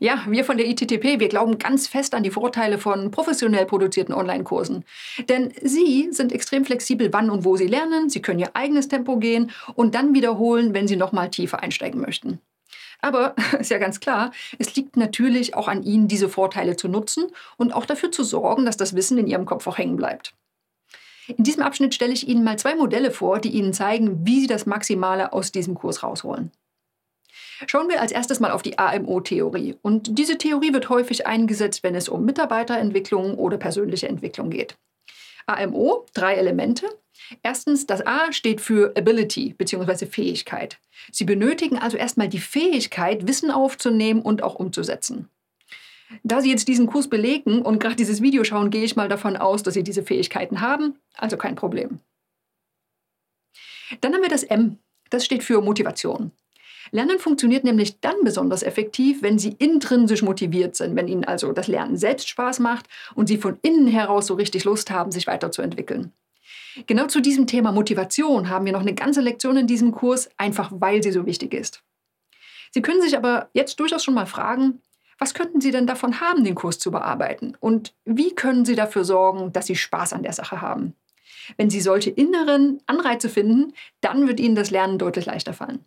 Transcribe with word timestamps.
Ja, 0.00 0.24
wir 0.28 0.44
von 0.44 0.56
der 0.56 0.68
ITTP, 0.68 1.20
wir 1.20 1.28
glauben 1.28 1.58
ganz 1.58 1.88
fest 1.88 2.14
an 2.14 2.22
die 2.22 2.30
Vorteile 2.30 2.78
von 2.78 3.10
professionell 3.10 3.66
produzierten 3.66 4.14
Online-Kursen. 4.14 4.84
Denn 5.28 5.52
sie 5.62 6.08
sind 6.10 6.32
extrem 6.32 6.64
flexibel, 6.64 7.12
wann 7.12 7.30
und 7.30 7.44
wo 7.44 7.56
sie 7.56 7.66
lernen, 7.66 8.08
sie 8.08 8.22
können 8.22 8.40
ihr 8.40 8.54
eigenes 8.54 8.88
Tempo 8.88 9.16
gehen 9.16 9.50
und 9.74 9.94
dann 9.94 10.14
wiederholen, 10.14 10.74
wenn 10.74 10.88
sie 10.88 10.96
nochmal 10.96 11.30
tiefer 11.30 11.62
einsteigen 11.62 12.00
möchten. 12.00 12.40
Aber 13.00 13.34
ist 13.58 13.70
ja 13.70 13.78
ganz 13.78 14.00
klar, 14.00 14.32
es 14.58 14.74
liegt 14.74 14.96
natürlich 14.96 15.54
auch 15.54 15.68
an 15.68 15.82
Ihnen, 15.82 16.08
diese 16.08 16.28
Vorteile 16.28 16.76
zu 16.76 16.88
nutzen 16.88 17.26
und 17.56 17.72
auch 17.72 17.86
dafür 17.86 18.10
zu 18.10 18.24
sorgen, 18.24 18.66
dass 18.66 18.76
das 18.76 18.94
Wissen 18.94 19.18
in 19.18 19.26
Ihrem 19.26 19.46
Kopf 19.46 19.66
auch 19.66 19.78
hängen 19.78 19.96
bleibt. 19.96 20.34
In 21.36 21.44
diesem 21.44 21.62
Abschnitt 21.62 21.94
stelle 21.94 22.12
ich 22.12 22.26
Ihnen 22.26 22.42
mal 22.42 22.58
zwei 22.58 22.74
Modelle 22.74 23.10
vor, 23.10 23.38
die 23.38 23.50
Ihnen 23.50 23.74
zeigen, 23.74 24.26
wie 24.26 24.40
Sie 24.40 24.46
das 24.46 24.66
Maximale 24.66 25.32
aus 25.32 25.52
diesem 25.52 25.74
Kurs 25.74 26.02
rausholen. 26.02 26.50
Schauen 27.66 27.88
wir 27.88 28.00
als 28.00 28.12
erstes 28.12 28.40
mal 28.40 28.52
auf 28.52 28.62
die 28.62 28.78
AMO-Theorie. 28.78 29.76
Und 29.82 30.18
diese 30.18 30.38
Theorie 30.38 30.72
wird 30.72 30.88
häufig 30.88 31.26
eingesetzt, 31.26 31.82
wenn 31.82 31.94
es 31.94 32.08
um 32.08 32.24
Mitarbeiterentwicklung 32.24 33.34
oder 33.36 33.56
persönliche 33.56 34.08
Entwicklung 34.08 34.50
geht. 34.50 34.76
AMO, 35.46 36.06
drei 36.14 36.34
Elemente. 36.34 36.86
Erstens, 37.42 37.86
das 37.86 38.06
A 38.06 38.32
steht 38.32 38.60
für 38.60 38.94
Ability 38.96 39.54
bzw. 39.54 40.06
Fähigkeit. 40.06 40.78
Sie 41.10 41.24
benötigen 41.24 41.78
also 41.78 41.96
erstmal 41.96 42.28
die 42.28 42.38
Fähigkeit, 42.38 43.26
Wissen 43.26 43.50
aufzunehmen 43.50 44.22
und 44.22 44.42
auch 44.42 44.54
umzusetzen. 44.54 45.28
Da 46.22 46.40
Sie 46.40 46.50
jetzt 46.50 46.68
diesen 46.68 46.86
Kurs 46.86 47.08
belegen 47.08 47.62
und 47.62 47.80
gerade 47.80 47.96
dieses 47.96 48.22
Video 48.22 48.44
schauen, 48.44 48.70
gehe 48.70 48.84
ich 48.84 48.96
mal 48.96 49.08
davon 49.08 49.36
aus, 49.36 49.62
dass 49.62 49.74
Sie 49.74 49.82
diese 49.82 50.02
Fähigkeiten 50.02 50.60
haben, 50.60 50.98
also 51.14 51.36
kein 51.36 51.54
Problem. 51.54 52.00
Dann 54.00 54.14
haben 54.14 54.22
wir 54.22 54.30
das 54.30 54.42
M, 54.42 54.78
das 55.10 55.24
steht 55.24 55.42
für 55.42 55.60
Motivation. 55.60 56.32
Lernen 56.90 57.18
funktioniert 57.18 57.64
nämlich 57.64 58.00
dann 58.00 58.16
besonders 58.22 58.62
effektiv, 58.62 59.22
wenn 59.22 59.38
Sie 59.38 59.54
intrinsisch 59.58 60.22
motiviert 60.22 60.76
sind, 60.76 60.96
wenn 60.96 61.08
Ihnen 61.08 61.24
also 61.24 61.52
das 61.52 61.68
Lernen 61.68 61.96
selbst 61.96 62.28
Spaß 62.28 62.60
macht 62.60 62.86
und 63.14 63.26
Sie 63.28 63.38
von 63.38 63.58
innen 63.62 63.88
heraus 63.88 64.26
so 64.26 64.34
richtig 64.34 64.64
Lust 64.64 64.90
haben, 64.90 65.12
sich 65.12 65.26
weiterzuentwickeln. 65.26 66.12
Genau 66.86 67.06
zu 67.06 67.20
diesem 67.20 67.46
Thema 67.46 67.72
Motivation 67.72 68.48
haben 68.48 68.64
wir 68.64 68.72
noch 68.72 68.80
eine 68.80 68.94
ganze 68.94 69.20
Lektion 69.20 69.56
in 69.56 69.66
diesem 69.66 69.92
Kurs, 69.92 70.30
einfach 70.36 70.70
weil 70.72 71.02
sie 71.02 71.12
so 71.12 71.26
wichtig 71.26 71.54
ist. 71.54 71.82
Sie 72.70 72.82
können 72.82 73.02
sich 73.02 73.16
aber 73.16 73.48
jetzt 73.52 73.80
durchaus 73.80 74.04
schon 74.04 74.14
mal 74.14 74.26
fragen, 74.26 74.80
was 75.18 75.34
könnten 75.34 75.60
Sie 75.60 75.72
denn 75.72 75.86
davon 75.86 76.20
haben, 76.20 76.44
den 76.44 76.54
Kurs 76.54 76.78
zu 76.78 76.92
bearbeiten? 76.92 77.56
Und 77.58 77.94
wie 78.04 78.34
können 78.34 78.64
Sie 78.64 78.76
dafür 78.76 79.04
sorgen, 79.04 79.52
dass 79.52 79.66
Sie 79.66 79.74
Spaß 79.74 80.12
an 80.12 80.22
der 80.22 80.32
Sache 80.32 80.60
haben? 80.60 80.94
Wenn 81.56 81.70
Sie 81.70 81.80
solche 81.80 82.10
inneren 82.10 82.80
Anreize 82.86 83.28
finden, 83.28 83.72
dann 84.00 84.28
wird 84.28 84.38
Ihnen 84.38 84.54
das 84.54 84.70
Lernen 84.70 84.98
deutlich 84.98 85.26
leichter 85.26 85.54
fallen. 85.54 85.84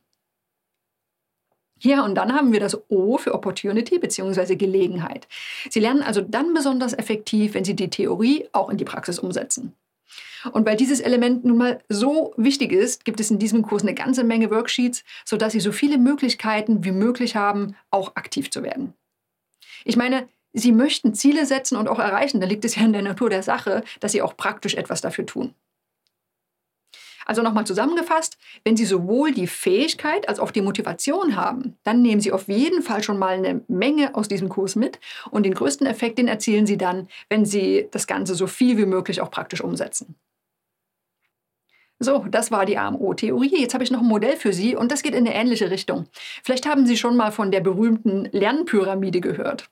Ja, 1.84 2.06
und 2.06 2.14
dann 2.14 2.34
haben 2.34 2.54
wir 2.54 2.60
das 2.60 2.80
O 2.90 3.18
für 3.18 3.34
Opportunity 3.34 3.98
bzw. 3.98 4.56
Gelegenheit. 4.56 5.28
Sie 5.70 5.80
lernen 5.80 6.04
also 6.04 6.22
dann 6.22 6.54
besonders 6.54 6.94
effektiv, 6.94 7.56
wenn 7.56 7.66
Sie 7.66 7.76
die 7.76 7.90
Theorie 7.90 8.48
auch 8.52 8.70
in 8.70 8.78
die 8.78 8.86
Praxis 8.86 9.18
umsetzen. 9.18 9.74
Und 10.52 10.66
weil 10.66 10.78
dieses 10.78 11.00
Element 11.00 11.44
nun 11.44 11.58
mal 11.58 11.80
so 11.90 12.34
wichtig 12.38 12.72
ist, 12.72 13.04
gibt 13.04 13.20
es 13.20 13.32
in 13.32 13.40
diesem 13.40 13.64
Kurs 13.64 13.82
eine 13.82 13.96
ganze 13.96 14.24
Menge 14.24 14.52
Worksheets, 14.52 15.04
sodass 15.26 15.54
Sie 15.54 15.60
so 15.60 15.72
viele 15.72 15.98
Möglichkeiten 15.98 16.84
wie 16.84 16.92
möglich 16.92 17.36
haben, 17.36 17.76
auch 17.90 18.16
aktiv 18.16 18.52
zu 18.52 18.62
werden. 18.62 18.94
Ich 19.84 19.98
meine, 19.98 20.28
Sie 20.54 20.72
möchten 20.72 21.16
Ziele 21.16 21.48
setzen 21.48 21.78
und 21.78 21.88
auch 21.88 22.00
erreichen, 22.00 22.42
da 22.42 22.48
liegt 22.48 22.66
es 22.66 22.76
ja 22.76 22.84
in 22.84 22.94
der 22.94 23.02
Natur 23.02 23.30
der 23.30 23.42
Sache, 23.42 23.84
dass 24.00 24.12
Sie 24.12 24.22
auch 24.22 24.38
praktisch 24.38 24.76
etwas 24.76 25.02
dafür 25.02 25.26
tun. 25.26 25.56
Also 27.32 27.44
nochmal 27.44 27.66
zusammengefasst, 27.66 28.38
wenn 28.66 28.76
Sie 28.76 28.84
sowohl 28.84 29.32
die 29.32 29.48
Fähigkeit 29.48 30.28
als 30.28 30.38
auch 30.38 30.52
die 30.52 30.62
Motivation 30.62 31.38
haben, 31.38 31.78
dann 31.86 32.02
nehmen 32.02 32.20
Sie 32.20 32.34
auf 32.34 32.50
jeden 32.50 32.82
Fall 32.82 33.04
schon 33.04 33.18
mal 33.18 33.38
eine 33.38 33.62
Menge 33.70 34.16
aus 34.16 34.28
diesem 34.28 34.50
Kurs 34.50 34.76
mit 34.76 35.00
und 35.30 35.44
den 35.44 35.54
größten 35.54 35.88
Effekt, 35.88 36.18
den 36.18 36.28
erzielen 36.28 36.66
Sie 36.66 36.78
dann, 36.78 37.08
wenn 37.30 37.46
Sie 37.46 37.88
das 37.90 38.06
Ganze 38.06 38.36
so 38.36 38.48
viel 38.48 38.78
wie 38.78 38.86
möglich 38.86 39.22
auch 39.22 39.32
praktisch 39.32 39.62
umsetzen. 39.62 40.16
So, 42.00 42.26
das 42.30 42.52
war 42.52 42.66
die 42.66 42.78
AMO-Theorie. 42.78 43.62
Jetzt 43.62 43.76
habe 43.76 43.86
ich 43.86 43.92
noch 43.92 44.02
ein 44.02 44.08
Modell 44.08 44.36
für 44.36 44.52
Sie 44.52 44.76
und 44.76 44.92
das 44.92 45.02
geht 45.02 45.16
in 45.16 45.26
eine 45.26 45.34
ähnliche 45.34 45.72
Richtung. 45.72 46.08
Vielleicht 46.44 46.68
haben 46.68 46.86
Sie 46.86 46.98
schon 46.98 47.16
mal 47.16 47.32
von 47.32 47.50
der 47.52 47.62
berühmten 47.62 48.28
Lernpyramide 48.34 49.22
gehört. 49.22 49.71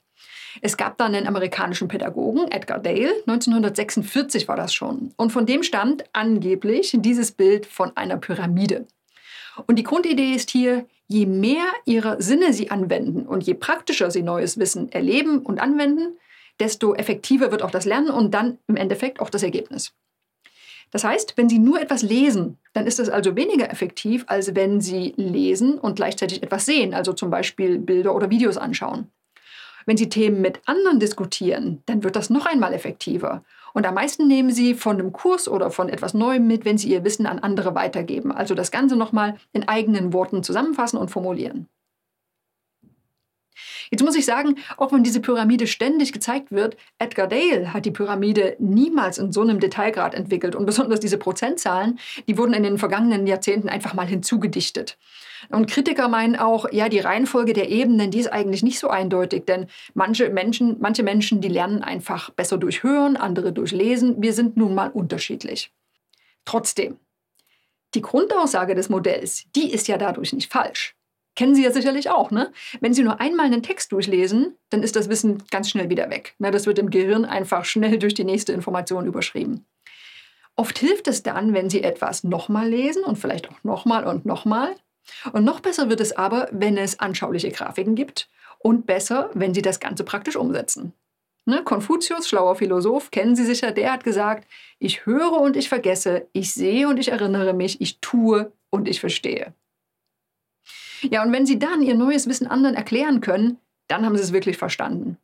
Es 0.60 0.76
gab 0.76 0.98
dann 0.98 1.14
einen 1.14 1.26
amerikanischen 1.26 1.88
Pädagogen, 1.88 2.50
Edgar 2.50 2.78
Dale, 2.78 3.12
1946 3.26 4.48
war 4.48 4.56
das 4.56 4.74
schon. 4.74 5.12
Und 5.16 5.30
von 5.30 5.46
dem 5.46 5.62
stammt 5.62 6.04
angeblich 6.12 6.96
dieses 6.96 7.32
Bild 7.32 7.66
von 7.66 7.96
einer 7.96 8.16
Pyramide. 8.16 8.86
Und 9.66 9.76
die 9.76 9.84
Grundidee 9.84 10.32
ist 10.32 10.50
hier, 10.50 10.86
je 11.06 11.26
mehr 11.26 11.64
ihre 11.84 12.22
Sinne 12.22 12.52
sie 12.52 12.70
anwenden 12.70 13.26
und 13.26 13.42
je 13.44 13.54
praktischer 13.54 14.10
sie 14.10 14.22
neues 14.22 14.58
Wissen 14.58 14.90
erleben 14.92 15.40
und 15.40 15.60
anwenden, 15.60 16.16
desto 16.60 16.94
effektiver 16.94 17.50
wird 17.50 17.62
auch 17.62 17.70
das 17.70 17.84
Lernen 17.84 18.10
und 18.10 18.32
dann 18.32 18.58
im 18.68 18.76
Endeffekt 18.76 19.20
auch 19.20 19.30
das 19.30 19.42
Ergebnis. 19.42 19.92
Das 20.90 21.04
heißt, 21.04 21.34
wenn 21.36 21.48
Sie 21.48 21.58
nur 21.58 21.80
etwas 21.80 22.02
lesen, 22.02 22.58
dann 22.72 22.86
ist 22.86 22.98
das 22.98 23.08
also 23.08 23.36
weniger 23.36 23.70
effektiv, 23.70 24.24
als 24.26 24.54
wenn 24.56 24.80
Sie 24.80 25.14
lesen 25.16 25.78
und 25.78 25.94
gleichzeitig 25.96 26.42
etwas 26.42 26.66
sehen, 26.66 26.94
also 26.94 27.12
zum 27.12 27.30
Beispiel 27.30 27.78
Bilder 27.78 28.14
oder 28.14 28.30
Videos 28.30 28.56
anschauen. 28.56 29.06
Wenn 29.86 29.96
Sie 29.96 30.08
Themen 30.08 30.40
mit 30.40 30.60
anderen 30.66 31.00
diskutieren, 31.00 31.82
dann 31.86 32.02
wird 32.02 32.16
das 32.16 32.30
noch 32.30 32.46
einmal 32.46 32.72
effektiver. 32.72 33.42
Und 33.72 33.86
am 33.86 33.94
meisten 33.94 34.26
nehmen 34.26 34.50
Sie 34.50 34.74
von 34.74 34.98
einem 34.98 35.12
Kurs 35.12 35.48
oder 35.48 35.70
von 35.70 35.88
etwas 35.88 36.14
Neuem 36.14 36.46
mit, 36.46 36.64
wenn 36.64 36.78
Sie 36.78 36.90
Ihr 36.90 37.04
Wissen 37.04 37.26
an 37.26 37.38
andere 37.38 37.74
weitergeben. 37.74 38.32
Also 38.32 38.54
das 38.54 38.70
Ganze 38.70 38.96
nochmal 38.96 39.36
in 39.52 39.68
eigenen 39.68 40.12
Worten 40.12 40.42
zusammenfassen 40.42 40.98
und 40.98 41.10
formulieren. 41.10 41.68
Jetzt 43.90 44.04
muss 44.04 44.14
ich 44.14 44.24
sagen, 44.24 44.56
auch 44.76 44.92
wenn 44.92 45.02
diese 45.02 45.20
Pyramide 45.20 45.66
ständig 45.66 46.12
gezeigt 46.12 46.52
wird, 46.52 46.76
Edgar 46.98 47.26
Dale 47.26 47.72
hat 47.72 47.84
die 47.84 47.90
Pyramide 47.90 48.56
niemals 48.60 49.18
in 49.18 49.32
so 49.32 49.40
einem 49.40 49.58
Detailgrad 49.58 50.14
entwickelt. 50.14 50.54
Und 50.54 50.64
besonders 50.64 51.00
diese 51.00 51.18
Prozentzahlen, 51.18 51.98
die 52.28 52.38
wurden 52.38 52.54
in 52.54 52.62
den 52.62 52.78
vergangenen 52.78 53.26
Jahrzehnten 53.26 53.68
einfach 53.68 53.94
mal 53.94 54.06
hinzugedichtet. 54.06 54.96
Und 55.48 55.70
Kritiker 55.70 56.08
meinen 56.08 56.36
auch, 56.36 56.66
ja, 56.72 56.88
die 56.88 57.00
Reihenfolge 57.00 57.52
der 57.52 57.70
Ebenen, 57.70 58.10
die 58.10 58.20
ist 58.20 58.32
eigentlich 58.32 58.62
nicht 58.62 58.78
so 58.78 58.88
eindeutig, 58.88 59.44
denn 59.46 59.66
manche 59.94 60.28
Menschen, 60.30 60.76
manche 60.80 61.02
Menschen, 61.02 61.40
die 61.40 61.48
lernen 61.48 61.82
einfach 61.82 62.30
besser 62.30 62.58
durch 62.58 62.82
Hören, 62.82 63.16
andere 63.16 63.52
durch 63.52 63.72
Lesen. 63.72 64.20
Wir 64.20 64.32
sind 64.32 64.56
nun 64.56 64.74
mal 64.74 64.90
unterschiedlich. 64.90 65.72
Trotzdem, 66.44 66.98
die 67.94 68.02
Grundaussage 68.02 68.74
des 68.74 68.88
Modells, 68.88 69.46
die 69.56 69.72
ist 69.72 69.88
ja 69.88 69.98
dadurch 69.98 70.32
nicht 70.32 70.52
falsch. 70.52 70.94
Kennen 71.36 71.54
Sie 71.54 71.64
ja 71.64 71.72
sicherlich 71.72 72.10
auch, 72.10 72.30
ne? 72.30 72.52
Wenn 72.80 72.92
Sie 72.92 73.02
nur 73.02 73.20
einmal 73.20 73.46
einen 73.46 73.62
Text 73.62 73.92
durchlesen, 73.92 74.56
dann 74.68 74.82
ist 74.82 74.96
das 74.96 75.08
Wissen 75.08 75.42
ganz 75.50 75.70
schnell 75.70 75.88
wieder 75.88 76.10
weg. 76.10 76.34
Ne? 76.38 76.50
Das 76.50 76.66
wird 76.66 76.78
im 76.78 76.90
Gehirn 76.90 77.24
einfach 77.24 77.64
schnell 77.64 77.98
durch 77.98 78.14
die 78.14 78.24
nächste 78.24 78.52
Information 78.52 79.06
überschrieben. 79.06 79.64
Oft 80.56 80.78
hilft 80.78 81.08
es 81.08 81.22
dann, 81.22 81.54
wenn 81.54 81.70
Sie 81.70 81.82
etwas 81.82 82.24
nochmal 82.24 82.68
lesen 82.68 83.04
und 83.04 83.16
vielleicht 83.16 83.48
auch 83.48 83.64
nochmal 83.64 84.06
und 84.06 84.26
nochmal, 84.26 84.74
und 85.32 85.44
noch 85.44 85.60
besser 85.60 85.88
wird 85.88 86.00
es 86.00 86.16
aber, 86.16 86.48
wenn 86.52 86.76
es 86.76 87.00
anschauliche 87.00 87.50
Grafiken 87.50 87.94
gibt 87.94 88.28
und 88.58 88.86
besser, 88.86 89.30
wenn 89.34 89.54
Sie 89.54 89.62
das 89.62 89.80
Ganze 89.80 90.04
praktisch 90.04 90.36
umsetzen. 90.36 90.92
Ne? 91.46 91.62
Konfuzius, 91.64 92.28
schlauer 92.28 92.56
Philosoph, 92.56 93.10
kennen 93.10 93.34
Sie 93.34 93.44
sicher, 93.44 93.72
der 93.72 93.92
hat 93.92 94.04
gesagt, 94.04 94.46
ich 94.78 95.06
höre 95.06 95.40
und 95.40 95.56
ich 95.56 95.68
vergesse, 95.68 96.28
ich 96.32 96.52
sehe 96.52 96.88
und 96.88 96.98
ich 96.98 97.10
erinnere 97.10 97.54
mich, 97.54 97.80
ich 97.80 98.00
tue 98.00 98.52
und 98.70 98.88
ich 98.88 99.00
verstehe. 99.00 99.54
Ja, 101.02 101.22
und 101.22 101.32
wenn 101.32 101.46
Sie 101.46 101.58
dann 101.58 101.82
Ihr 101.82 101.94
neues 101.94 102.28
Wissen 102.28 102.46
anderen 102.46 102.76
erklären 102.76 103.20
können, 103.20 103.58
dann 103.88 104.04
haben 104.04 104.16
Sie 104.16 104.22
es 104.22 104.32
wirklich 104.32 104.58
verstanden. 104.58 105.16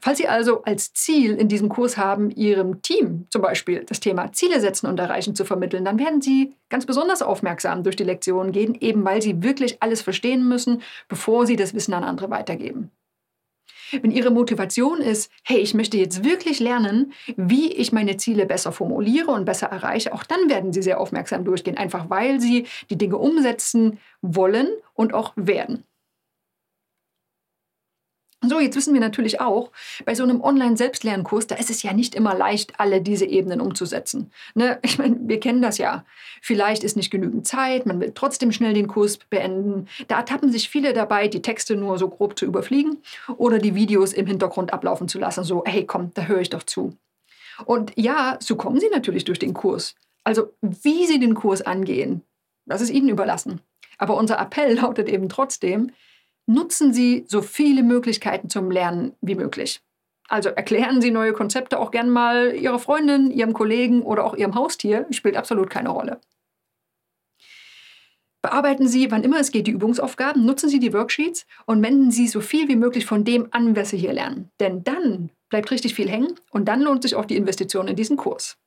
Falls 0.00 0.18
Sie 0.18 0.28
also 0.28 0.62
als 0.62 0.92
Ziel 0.92 1.34
in 1.34 1.48
diesem 1.48 1.68
Kurs 1.68 1.96
haben, 1.96 2.30
Ihrem 2.30 2.82
Team 2.82 3.26
zum 3.30 3.42
Beispiel 3.42 3.84
das 3.84 4.00
Thema 4.00 4.32
Ziele 4.32 4.60
setzen 4.60 4.86
und 4.86 4.98
erreichen 4.98 5.34
zu 5.34 5.44
vermitteln, 5.44 5.84
dann 5.84 5.98
werden 5.98 6.20
Sie 6.20 6.54
ganz 6.68 6.86
besonders 6.86 7.22
aufmerksam 7.22 7.82
durch 7.82 7.96
die 7.96 8.04
Lektionen 8.04 8.52
gehen, 8.52 8.76
eben 8.80 9.04
weil 9.04 9.22
Sie 9.22 9.42
wirklich 9.42 9.82
alles 9.82 10.02
verstehen 10.02 10.48
müssen, 10.48 10.82
bevor 11.08 11.46
Sie 11.46 11.56
das 11.56 11.74
Wissen 11.74 11.94
an 11.94 12.04
andere 12.04 12.30
weitergeben. 12.30 12.90
Wenn 14.02 14.10
Ihre 14.10 14.30
Motivation 14.30 15.00
ist, 15.00 15.30
hey, 15.44 15.58
ich 15.58 15.74
möchte 15.74 15.96
jetzt 15.96 16.24
wirklich 16.24 16.60
lernen, 16.60 17.12
wie 17.36 17.72
ich 17.72 17.92
meine 17.92 18.16
Ziele 18.16 18.46
besser 18.46 18.72
formuliere 18.72 19.30
und 19.30 19.44
besser 19.44 19.68
erreiche, 19.68 20.12
auch 20.12 20.24
dann 20.24 20.48
werden 20.48 20.72
Sie 20.72 20.82
sehr 20.82 21.00
aufmerksam 21.00 21.44
durchgehen, 21.44 21.76
einfach 21.76 22.10
weil 22.10 22.40
Sie 22.40 22.66
die 22.90 22.98
Dinge 22.98 23.18
umsetzen 23.18 23.98
wollen 24.22 24.68
und 24.94 25.14
auch 25.14 25.32
werden. 25.36 25.84
So, 28.48 28.60
jetzt 28.60 28.76
wissen 28.76 28.94
wir 28.94 29.00
natürlich 29.00 29.40
auch, 29.40 29.70
bei 30.04 30.14
so 30.14 30.22
einem 30.22 30.40
Online-Selbstlernkurs, 30.40 31.46
da 31.46 31.56
ist 31.56 31.70
es 31.70 31.82
ja 31.82 31.92
nicht 31.92 32.14
immer 32.14 32.34
leicht, 32.34 32.78
alle 32.78 33.00
diese 33.00 33.26
Ebenen 33.26 33.60
umzusetzen. 33.60 34.30
Ne? 34.54 34.78
Ich 34.94 34.98
meine, 34.98 35.16
wir 35.22 35.40
kennen 35.40 35.60
das 35.62 35.78
ja. 35.78 36.04
Vielleicht 36.40 36.84
ist 36.84 36.96
nicht 36.96 37.10
genügend 37.10 37.46
Zeit, 37.46 37.84
man 37.84 38.00
will 38.00 38.12
trotzdem 38.14 38.52
schnell 38.52 38.74
den 38.74 38.86
Kurs 38.86 39.16
beenden. 39.16 39.88
Da 40.08 40.18
ertappen 40.18 40.52
sich 40.52 40.68
viele 40.68 40.92
dabei, 40.92 41.26
die 41.26 41.42
Texte 41.42 41.74
nur 41.74 41.98
so 41.98 42.08
grob 42.08 42.38
zu 42.38 42.44
überfliegen 42.44 42.98
oder 43.36 43.58
die 43.58 43.74
Videos 43.74 44.12
im 44.12 44.26
Hintergrund 44.26 44.72
ablaufen 44.72 45.08
zu 45.08 45.18
lassen. 45.18 45.42
So, 45.42 45.64
hey, 45.66 45.84
komm, 45.84 46.12
da 46.14 46.26
höre 46.26 46.40
ich 46.40 46.50
doch 46.50 46.62
zu. 46.62 46.96
Und 47.64 47.92
ja, 47.96 48.36
so 48.40 48.56
kommen 48.56 48.80
sie 48.80 48.88
natürlich 48.90 49.24
durch 49.24 49.38
den 49.38 49.54
Kurs. 49.54 49.94
Also, 50.22 50.52
wie 50.60 51.06
sie 51.06 51.18
den 51.18 51.34
Kurs 51.34 51.62
angehen, 51.62 52.22
das 52.66 52.80
ist 52.80 52.90
ihnen 52.90 53.08
überlassen. 53.08 53.60
Aber 53.98 54.16
unser 54.16 54.38
Appell 54.38 54.74
lautet 54.80 55.08
eben 55.08 55.28
trotzdem, 55.28 55.92
Nutzen 56.46 56.92
Sie 56.92 57.24
so 57.26 57.42
viele 57.42 57.82
Möglichkeiten 57.82 58.50
zum 58.50 58.70
Lernen 58.70 59.14
wie 59.20 59.34
möglich. 59.34 59.80
Also 60.28 60.50
erklären 60.50 61.00
Sie 61.00 61.10
neue 61.10 61.32
Konzepte 61.32 61.78
auch 61.78 61.90
gern 61.90 62.10
mal 62.10 62.54
Ihrer 62.54 62.78
Freundin, 62.78 63.30
Ihrem 63.30 63.52
Kollegen 63.52 64.02
oder 64.02 64.24
auch 64.24 64.34
Ihrem 64.34 64.54
Haustier. 64.54 65.06
Spielt 65.10 65.36
absolut 65.36 65.70
keine 65.70 65.90
Rolle. 65.90 66.20
Bearbeiten 68.42 68.86
Sie, 68.86 69.10
wann 69.10 69.24
immer 69.24 69.40
es 69.40 69.52
geht, 69.52 69.66
die 69.66 69.70
Übungsaufgaben, 69.70 70.44
nutzen 70.44 70.68
Sie 70.68 70.78
die 70.78 70.92
Worksheets 70.92 71.46
und 71.64 71.82
wenden 71.82 72.10
Sie 72.10 72.28
so 72.28 72.42
viel 72.42 72.68
wie 72.68 72.76
möglich 72.76 73.06
von 73.06 73.24
dem 73.24 73.48
an, 73.52 73.74
was 73.74 73.88
Sie 73.88 73.96
hier 73.96 74.12
lernen. 74.12 74.50
Denn 74.60 74.84
dann 74.84 75.30
bleibt 75.48 75.70
richtig 75.70 75.94
viel 75.94 76.10
hängen 76.10 76.34
und 76.50 76.66
dann 76.66 76.82
lohnt 76.82 77.02
sich 77.02 77.14
auch 77.14 77.24
die 77.24 77.36
Investition 77.36 77.88
in 77.88 77.96
diesen 77.96 78.18
Kurs. 78.18 78.58